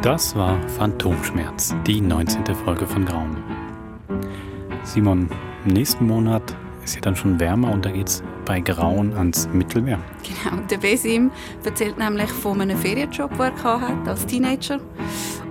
Das 0.04 0.36
war 0.36 0.62
Phantomschmerz, 0.70 1.76
die 1.88 2.00
19. 2.00 2.46
Folge 2.56 2.86
von 2.86 3.04
Grauen. 3.04 3.44
Simon, 4.84 5.28
im 5.66 5.74
nächsten 5.74 6.06
Monat 6.06 6.56
ist 6.84 6.96
ja 6.96 7.02
dann 7.02 7.16
schon 7.16 7.40
wärmer 7.40 7.72
und 7.72 7.84
da 7.84 7.92
geht's 7.92 8.24
bei 8.46 8.60
Grauen 8.60 9.14
ans 9.14 9.50
Mittelmeer. 9.52 10.00
Genau, 10.24 10.62
der 10.68 10.78
Besim 10.78 11.32
erzählt 11.66 11.98
nämlich 11.98 12.30
von 12.30 12.62
einem 12.62 12.78
Ferienjob, 12.78 13.32
den 13.32 13.40
er 13.40 13.82
hatte 13.82 14.10
als 14.10 14.26
Teenager. 14.26 14.80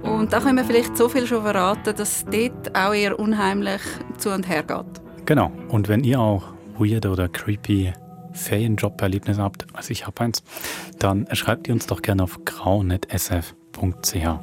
Und 0.03 0.33
da 0.33 0.41
können 0.41 0.59
wir 0.59 0.65
vielleicht 0.65 0.97
so 0.97 1.09
viel 1.09 1.27
schon 1.27 1.43
verraten, 1.43 1.95
dass 1.97 2.23
es 2.23 2.25
dort 2.25 2.77
auch 2.77 2.95
eher 2.95 3.19
unheimlich 3.19 3.83
zu 4.17 4.33
und 4.33 4.49
her 4.49 4.63
geht. 4.63 5.27
Genau. 5.27 5.51
Und 5.69 5.89
wenn 5.89 6.05
ihr 6.05 6.21
auch 6.21 6.45
weird 6.79 7.05
oder 7.07 7.29
creepy 7.29 7.93
Ferienjob-Erlebnisse 8.33 9.43
habt, 9.43 9.67
also 9.73 9.91
ich 9.91 10.07
habe 10.07 10.21
eins, 10.23 10.45
dann 11.01 11.27
schreibt 11.33 11.67
ihr 11.67 11.75
uns 11.75 11.87
doch 11.87 12.01
gerne 12.01 12.23
auf 12.23 12.39
grau.sf.ch. 13.77 14.41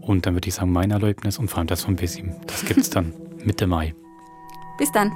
Und 0.00 0.26
dann 0.26 0.34
würde 0.34 0.48
ich 0.48 0.54
sagen, 0.54 0.72
mein 0.72 0.90
Erlebnis 0.90 1.38
und 1.38 1.48
vor 1.48 1.58
allem 1.58 1.66
das 1.66 1.84
von 1.84 1.96
Besim, 1.96 2.34
das 2.46 2.64
gibt's 2.64 2.90
dann 2.90 3.12
Mitte 3.44 3.66
Mai. 3.66 3.94
Bis 4.78 4.92
dann. 4.92 5.12